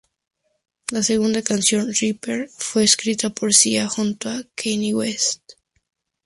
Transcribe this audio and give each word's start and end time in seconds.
La 0.91 1.03
segunda 1.03 1.43
canción 1.43 1.93
"Reaper", 1.93 2.49
fue 2.57 2.83
escrita 2.83 3.29
por 3.29 3.53
Sia 3.53 3.87
junto 3.87 4.29
con 4.31 4.49
Kanye 4.55 4.95
West. 4.95 5.51